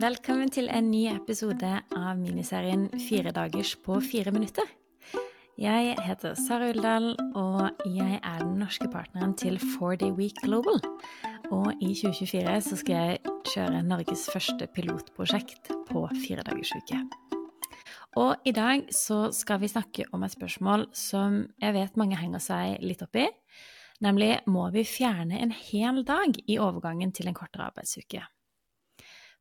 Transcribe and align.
Velkommen 0.00 0.48
til 0.48 0.70
en 0.72 0.86
ny 0.88 1.02
episode 1.10 1.70
av 1.92 2.16
miniserien 2.16 2.86
Fire 3.04 3.34
dagers 3.36 3.74
på 3.84 3.98
fire 4.00 4.32
minutter. 4.32 4.64
Jeg 5.60 5.92
heter 6.06 6.38
Sara 6.40 6.70
Uldal, 6.72 7.10
og 7.36 7.82
jeg 7.84 8.16
er 8.16 8.38
den 8.40 8.54
norske 8.62 8.88
partneren 8.88 9.34
til 9.36 9.58
4Day 9.60 10.14
Week 10.16 10.40
Global. 10.40 10.80
Og 11.52 11.84
i 11.84 11.90
2024 11.92 12.56
så 12.70 12.80
skal 12.80 12.96
jeg 12.96 13.34
kjøre 13.50 13.82
Norges 13.90 14.24
første 14.32 14.70
pilotprosjekt 14.72 15.68
på 15.90 16.06
firedagersuke. 16.22 17.02
Og 18.24 18.48
i 18.48 18.56
dag 18.56 18.88
så 18.96 19.26
skal 19.36 19.60
vi 19.60 19.68
snakke 19.68 20.08
om 20.16 20.24
et 20.24 20.38
spørsmål 20.38 20.88
som 20.96 21.42
jeg 21.60 21.76
vet 21.76 22.00
mange 22.00 22.16
henger 22.16 22.46
seg 22.48 22.80
litt 22.80 23.04
opp 23.04 23.20
i. 23.20 23.28
Nemlig 24.00 24.38
må 24.48 24.70
vi 24.72 24.88
fjerne 24.88 25.44
en 25.44 25.52
hel 25.52 26.06
dag 26.08 26.40
i 26.48 26.56
overgangen 26.56 27.12
til 27.12 27.28
en 27.28 27.36
kortere 27.36 27.68
arbeidsuke? 27.68 28.24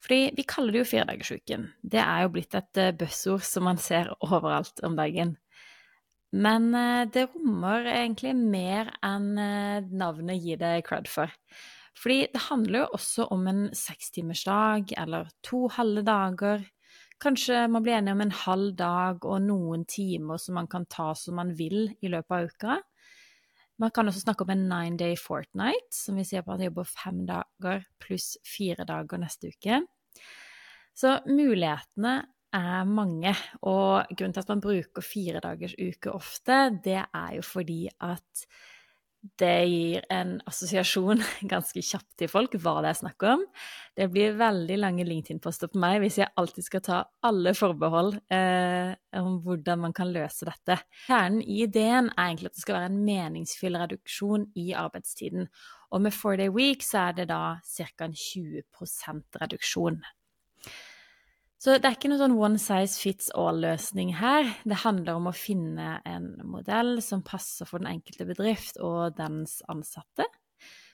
Fordi 0.04 0.30
vi 0.36 0.46
kaller 0.48 0.74
det 0.74 0.84
jo 0.84 0.90
firedagersuken. 0.94 1.68
Det 1.84 2.00
er 2.00 2.24
jo 2.24 2.32
blitt 2.36 2.56
et 2.56 2.80
eh, 2.80 2.96
buzzord 2.96 3.44
som 3.44 3.68
man 3.68 3.80
ser 3.82 4.14
overalt 4.24 4.80
om 4.88 4.96
dagen. 5.00 5.36
Men 6.32 6.70
eh, 6.78 7.04
det 7.12 7.28
rommer 7.34 7.90
egentlig 7.92 8.36
mer 8.38 8.94
enn 9.06 9.34
eh, 9.42 9.90
navnet 9.92 10.40
gir 10.40 10.62
det 10.62 10.86
cred 10.88 11.10
for. 11.12 11.34
Fordi 12.00 12.22
det 12.32 12.46
handler 12.48 12.86
jo 12.86 12.92
også 12.96 13.28
om 13.36 13.48
en 13.52 13.64
sekstimersdag 13.76 14.94
eller 15.02 15.34
to 15.44 15.66
halve 15.76 16.06
dager. 16.08 16.64
Kanskje 17.20 17.66
man 17.68 17.84
blir 17.84 17.98
enig 17.98 18.14
om 18.16 18.22
en 18.24 18.38
halv 18.46 18.76
dag 18.80 19.26
og 19.28 19.42
noen 19.44 19.84
timer 19.90 20.40
som 20.40 20.56
man 20.56 20.70
kan 20.72 20.88
ta 20.88 21.12
som 21.20 21.36
man 21.42 21.52
vil 21.60 21.90
i 22.00 22.12
løpet 22.12 22.38
av 22.38 22.48
uka. 22.48 22.78
Man 23.80 23.94
kan 23.96 24.10
også 24.12 24.26
snakke 24.26 24.44
om 24.44 24.52
en 24.54 24.66
nine 24.68 25.00
day 25.00 25.16
fortnight, 25.20 25.88
som 25.96 26.18
vi 26.20 26.26
sier 26.28 26.44
på 26.44 26.52
at 26.52 26.60
man 26.60 26.68
jobber 26.68 26.90
fem 26.90 27.22
dager 27.30 27.86
pluss 28.04 28.34
fire 28.48 28.84
dager 28.88 29.22
neste 29.22 29.54
uke. 29.54 29.80
Så 31.00 31.16
mulighetene 31.30 32.18
er 32.56 32.90
mange, 32.90 33.32
og 33.62 34.10
grunnen 34.10 34.34
til 34.36 34.44
at 34.44 34.52
man 34.52 34.64
bruker 34.64 35.06
fire 35.06 35.40
dagers 35.44 35.78
uke 35.80 36.12
ofte, 36.12 36.58
det 36.84 36.98
er 37.00 37.30
jo 37.38 37.46
fordi 37.46 37.86
at 38.04 38.48
det 39.40 39.56
gir 39.68 40.06
en 40.14 40.38
assosiasjon 40.48 41.20
ganske 41.52 41.82
kjapt 41.84 42.14
til 42.20 42.32
folk 42.32 42.56
hva 42.64 42.78
det 42.84 42.94
er 42.94 43.00
snakk 43.02 43.26
om. 43.28 43.44
Det 44.00 44.08
blir 44.14 44.38
veldig 44.40 44.78
lange 44.80 45.06
LinkedIn-poster 45.08 45.72
på 45.72 45.82
meg 45.84 46.00
hvis 46.04 46.22
jeg 46.22 46.32
alltid 46.40 46.68
skal 46.68 46.84
ta 46.86 47.00
alle 47.28 47.54
forbehold 47.58 48.16
eh, 48.32 48.94
om 49.20 49.42
hvordan 49.44 49.84
man 49.84 49.96
kan 49.96 50.12
løse 50.16 50.48
dette. 50.48 50.80
Kjernen 51.08 51.44
i 51.44 51.64
ideen 51.66 52.12
er 52.14 52.30
egentlig 52.30 52.54
at 52.54 52.60
det 52.60 52.64
skal 52.64 52.80
være 52.80 52.92
en 52.94 53.04
meningsfull 53.10 53.80
reduksjon 53.82 54.48
i 54.60 54.70
arbeidstiden. 54.78 55.50
Og 55.92 56.06
med 56.06 56.16
four 56.16 56.40
day 56.40 56.54
week 56.54 56.86
så 56.86 57.10
er 57.10 57.20
det 57.20 57.30
da 57.34 57.58
ca. 57.66 58.06
en 58.06 58.16
20% 58.16 59.42
reduksjon. 59.42 60.00
Så 61.60 61.74
det 61.76 61.90
er 61.90 61.98
ikke 61.98 62.08
noe 62.08 62.22
sånn 62.22 62.38
one 62.40 62.60
size 62.62 63.02
fits 63.02 63.34
all-løsning 63.36 64.14
her. 64.16 64.48
Det 64.64 64.78
handler 64.86 65.18
om 65.20 65.26
å 65.28 65.36
finne 65.36 65.98
en 66.08 66.30
modell 66.48 67.02
som 67.04 67.20
passer 67.28 67.68
for 67.68 67.84
den 67.84 67.90
enkelte 67.98 68.24
bedrift 68.30 68.80
og 68.80 69.18
dens 69.18 69.58
ansatte. 69.68 70.24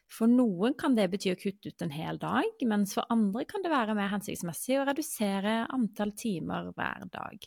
For 0.09 0.29
noen 0.29 0.73
kan 0.77 0.97
det 0.97 1.05
bety 1.13 1.35
å 1.35 1.37
kutte 1.37 1.69
ut 1.69 1.85
en 1.85 1.93
hel 1.93 2.17
dag, 2.21 2.49
mens 2.65 2.97
for 2.97 3.05
andre 3.13 3.45
kan 3.49 3.61
det 3.61 3.73
være 3.73 3.93
mer 3.97 4.09
hensiktsmessig 4.15 4.79
å 4.81 4.89
redusere 4.89 5.55
antall 5.69 6.15
timer 6.17 6.73
hver 6.73 7.05
dag. 7.13 7.45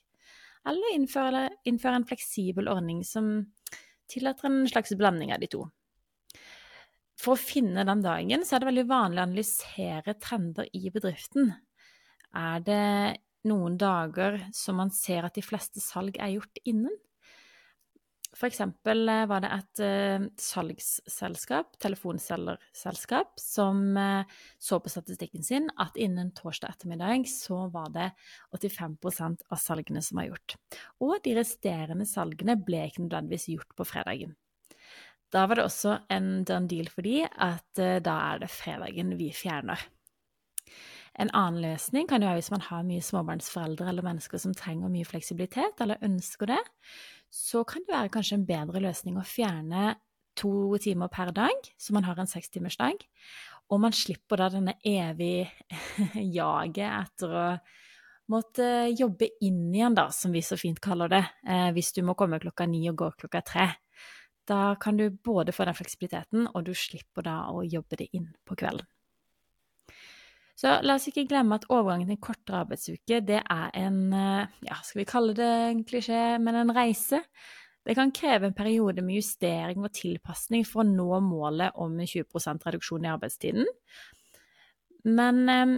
Eller 0.71 0.95
innføre, 0.95 1.45
innføre 1.67 1.99
en 1.99 2.07
fleksibel 2.07 2.71
ordning 2.71 3.03
som 3.07 3.49
tillater 4.11 4.47
en 4.47 4.63
slags 4.71 4.95
blanding 4.99 5.35
av 5.35 5.43
de 5.43 5.51
to. 5.51 5.67
For 7.19 7.35
å 7.35 7.41
finne 7.41 7.83
den 7.83 8.03
dagen 8.05 8.47
så 8.47 8.55
er 8.55 8.63
det 8.63 8.71
veldig 8.77 8.91
vanlig 8.93 9.19
å 9.19 9.27
analysere 9.27 10.21
trender 10.23 10.71
i 10.71 10.87
bedriften 10.95 11.57
er 12.37 12.65
det 12.65 13.19
noen 13.49 13.79
dager 13.81 14.41
som 14.55 14.81
man 14.81 14.91
ser 14.95 15.27
at 15.27 15.37
de 15.39 15.45
fleste 15.45 15.81
salg 15.83 16.19
er 16.21 16.35
gjort 16.37 16.61
innen? 16.69 16.97
For 18.37 18.47
eksempel 18.47 19.09
eh, 19.09 19.25
var 19.27 19.43
det 19.43 19.51
et 19.55 19.81
uh, 19.83 20.27
salgsselskap, 20.39 21.79
telefonselgerselskap, 21.83 23.33
som 23.41 23.81
uh, 23.97 24.37
så 24.61 24.79
på 24.85 24.93
statistikken 24.93 25.47
sin 25.47 25.71
at 25.81 25.97
innen 25.99 26.31
torsdag 26.37 26.77
ettermiddag 26.77 27.25
så 27.31 27.65
var 27.73 27.91
det 27.95 28.11
85% 28.55 29.49
av 29.49 29.63
salgene 29.63 30.05
som 30.05 30.21
var 30.21 30.29
gjort. 30.29 30.59
Og 31.03 31.17
de 31.25 31.35
resterende 31.41 32.07
salgene 32.09 32.59
ble 32.61 32.85
ikke 32.87 33.07
nødvendigvis 33.07 33.49
gjort 33.57 33.75
på 33.79 33.89
fredagen. 33.89 34.37
Da 35.33 35.45
var 35.49 35.59
det 35.59 35.67
også 35.67 35.99
en 36.13 36.45
done 36.49 36.71
deal 36.71 36.89
for 36.93 37.05
de 37.05 37.21
at 37.27 37.81
da 38.05 38.15
er 38.31 38.39
det 38.41 38.49
fredagen 38.49 39.11
vi 39.19 39.29
fjerner. 39.37 39.83
En 41.19 41.31
annen 41.35 41.63
løsning 41.65 42.07
kan 42.07 42.23
jo 42.23 42.29
være 42.31 42.39
hvis 42.39 42.53
man 42.55 42.63
har 42.69 42.85
mye 42.87 43.03
småbarnsforeldre 43.03 43.89
eller 43.91 44.07
mennesker 44.07 44.39
som 44.39 44.55
trenger 44.55 44.93
mye 44.93 45.07
fleksibilitet, 45.09 45.81
eller 45.83 46.03
ønsker 46.07 46.53
det. 46.53 46.61
Så 47.35 47.65
kan 47.69 47.83
det 47.87 47.95
være 47.95 48.13
kanskje 48.15 48.39
en 48.39 48.47
bedre 48.49 48.83
løsning 48.85 49.19
å 49.19 49.27
fjerne 49.27 49.97
to 50.39 50.79
timer 50.79 51.11
per 51.11 51.33
dag, 51.35 51.71
så 51.75 51.97
man 51.97 52.07
har 52.07 52.21
en 52.21 52.31
sekstimersdag. 52.31 53.03
Og 53.69 53.83
man 53.83 53.93
slipper 53.93 54.41
da 54.41 54.49
denne 54.53 54.77
evige 54.87 55.51
jaget 56.39 56.87
etter 56.87 57.35
å 57.35 57.49
måtte 58.33 58.69
jobbe 58.93 59.29
inn 59.45 59.73
igjen, 59.75 59.97
da, 59.97 60.09
som 60.15 60.33
vi 60.33 60.45
så 60.45 60.57
fint 60.61 60.79
kaller 60.85 61.11
det, 61.13 61.25
eh, 61.49 61.71
hvis 61.75 61.91
du 61.97 62.03
må 62.07 62.15
komme 62.17 62.41
klokka 62.41 62.69
ni 62.69 62.85
og 62.91 62.99
gå 63.01 63.11
klokka 63.25 63.43
tre. 63.43 63.67
Da 64.49 64.77
kan 64.81 64.97
du 64.97 65.09
både 65.11 65.53
få 65.53 65.67
den 65.69 65.77
fleksibiliteten, 65.77 66.47
og 66.55 66.65
du 66.69 66.73
slipper 66.77 67.27
da 67.27 67.41
å 67.53 67.65
jobbe 67.67 67.99
det 68.01 68.09
inn 68.17 68.31
på 68.47 68.57
kvelden. 68.57 68.87
Så 70.59 70.73
la 70.83 70.97
oss 70.99 71.07
ikke 71.07 71.29
glemme 71.31 71.55
at 71.55 71.69
overgangen 71.71 72.09
til 72.09 72.17
en 72.17 72.25
kortere 72.25 72.65
arbeidsuke, 72.65 73.21
det 73.23 73.39
er 73.39 73.69
en, 73.79 73.99
eh, 74.13 74.57
ja, 74.67 74.79
skal 74.83 75.05
vi 75.05 75.07
kalle 75.07 75.35
det 75.39 75.47
en 75.47 75.85
klisjé, 75.87 76.23
men 76.43 76.59
en 76.59 76.75
reise. 76.75 77.21
Det 77.87 77.95
kan 77.95 78.11
kreve 78.13 78.49
en 78.49 78.57
periode 78.59 79.01
med 79.01 79.21
justering 79.21 79.85
og 79.87 79.95
tilpasning 79.95 80.67
for 80.67 80.83
å 80.83 80.89
nå 80.89 81.21
målet 81.23 81.79
om 81.79 81.95
20% 82.03 82.67
reduksjon 82.67 83.07
i 83.07 83.13
arbeidstiden. 83.13 83.71
Men 85.07 85.49
eh, 85.49 85.77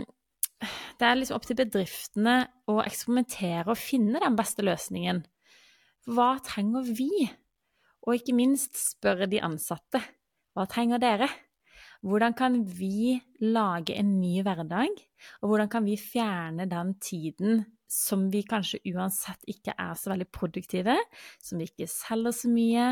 det 0.99 1.07
er 1.07 1.21
liksom 1.21 1.37
opp 1.37 1.47
til 1.49 1.61
bedriftene 1.61 2.39
å 2.67 2.81
eksperimentere 2.81 3.69
og 3.69 3.79
finne 3.81 4.25
den 4.25 4.39
beste 4.39 4.65
løsningen. 4.65 5.23
Hva 6.09 6.31
trenger 6.45 6.89
vi? 6.89 7.29
Og 8.09 8.17
ikke 8.17 8.33
minst 8.33 8.81
spørre 8.81 9.29
de 9.29 9.45
ansatte. 9.45 10.01
Hva 10.57 10.65
trenger 10.73 11.05
dere? 11.05 11.29
Hvordan 12.01 12.33
kan 12.33 12.55
vi 12.65 13.19
lage 13.45 13.93
en 14.01 14.15
ny 14.23 14.41
hverdag, 14.45 14.95
og 15.43 15.51
hvordan 15.51 15.69
kan 15.69 15.85
vi 15.85 15.99
fjerne 16.01 16.65
den 16.71 16.95
tiden 17.03 17.65
som 17.91 18.29
vi 18.33 18.41
kanskje 18.47 18.81
uansett 18.95 19.43
ikke 19.51 19.75
er 19.77 19.99
så 19.99 20.13
veldig 20.13 20.29
produktive, 20.33 20.97
som 21.43 21.61
vi 21.61 21.67
ikke 21.69 21.91
selger 21.91 22.37
så 22.37 22.53
mye, 22.53 22.87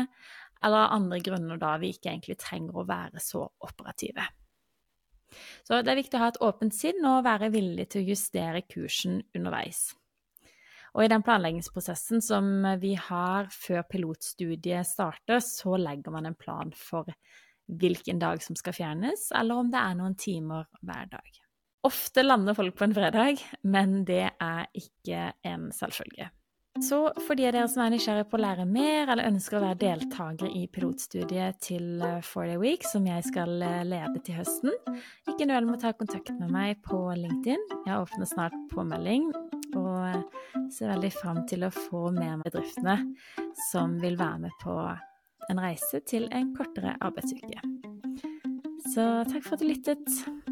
eller 0.59 0.83
av 0.83 0.97
andre 0.97 1.21
grunner 1.23 1.57
da 1.57 1.77
vi 1.81 1.93
ikke 1.93 2.11
egentlig 2.11 2.37
trenger 2.41 2.77
å 2.77 2.85
være 2.85 3.23
så 3.23 3.45
operative. 3.65 4.27
Så 5.63 5.79
det 5.85 5.93
er 5.93 6.01
viktig 6.01 6.19
å 6.19 6.23
ha 6.23 6.29
et 6.33 6.41
åpent 6.43 6.75
sinn 6.75 7.05
og 7.05 7.23
være 7.25 7.51
villig 7.53 7.87
til 7.93 8.03
å 8.03 8.11
justere 8.11 8.65
kursen 8.67 9.21
underveis. 9.37 9.87
Og 10.97 11.05
i 11.05 11.09
den 11.11 11.23
planleggingsprosessen 11.25 12.21
som 12.25 12.49
vi 12.81 12.95
har 12.97 13.49
før 13.53 13.85
pilotstudiet 13.89 14.89
starter, 14.89 15.41
så 15.45 15.77
legger 15.77 16.13
man 16.13 16.25
en 16.29 16.37
plan 16.37 16.73
for 16.75 17.09
hvilken 17.69 18.19
dag 18.21 18.41
som 18.43 18.57
skal 18.57 18.75
fjernes, 18.75 19.29
eller 19.35 19.61
om 19.61 19.69
det 19.71 19.81
er 19.81 19.99
noen 19.99 20.17
timer 20.19 20.67
hver 20.81 21.11
dag. 21.13 21.39
Ofte 21.87 22.25
lander 22.25 22.57
folk 22.57 22.75
på 22.75 22.89
en 22.89 22.95
fredag, 22.95 23.39
men 23.63 24.03
det 24.07 24.25
er 24.35 24.67
ikke 24.75 25.29
en 25.47 25.69
selvfølge. 25.75 26.27
Så 26.83 26.99
for 27.25 27.35
de 27.35 27.47
av 27.47 27.55
dere 27.55 27.67
som 27.67 27.81
er 27.83 27.91
nysgjerrig 27.91 28.27
på 28.29 28.37
å 28.37 28.41
lære 28.43 28.65
mer, 28.69 29.09
eller 29.09 29.27
ønsker 29.27 29.57
å 29.57 29.63
være 29.63 29.79
deltaker 29.81 30.51
i 30.55 30.61
pilotstudiet 30.71 31.59
til 31.65 32.03
eh, 32.05 32.21
Four 32.23 32.47
Day 32.47 32.59
Week, 32.61 32.85
som 32.87 33.07
jeg 33.09 33.25
skal 33.25 33.57
eh, 33.65 33.81
lede 33.87 34.21
til 34.23 34.37
høsten, 34.37 34.71
ikke 35.27 35.49
nøl 35.49 35.67
med 35.67 35.79
å 35.79 35.81
ta 35.81 35.91
kontakt 35.97 36.31
med 36.37 36.53
meg 36.53 36.79
på 36.85 37.01
LinkedIn. 37.19 37.65
Jeg 37.87 37.97
åpner 37.97 38.29
snart 38.29 38.55
påmelding, 38.71 39.27
og 39.73 39.91
eh, 40.07 40.23
ser 40.71 40.93
veldig 40.93 41.11
fram 41.17 41.43
til 41.49 41.67
å 41.67 41.73
få 41.73 42.09
med 42.15 42.39
meg 42.39 42.47
bedriftene 42.47 42.99
som 43.71 43.99
vil 43.99 44.15
være 44.19 44.45
med 44.45 44.59
på 44.63 44.77
en 45.49 45.61
reise 45.61 46.01
til 46.07 46.27
en 46.35 46.53
kortere 46.55 46.95
arbeidsuke. 47.01 47.61
Så 48.93 49.09
takk 49.29 49.43
for 49.45 49.57
at 49.57 49.63
du 49.63 49.69
lyttet. 49.69 50.48